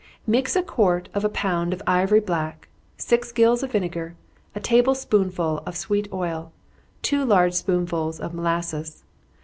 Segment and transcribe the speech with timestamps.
[0.25, 4.15] _Mix a quarter of a pound of ivory black, six gills of vinegar,
[4.55, 6.51] a table spoonful of sweet oil,
[7.03, 9.03] two large spoonsful of molasses.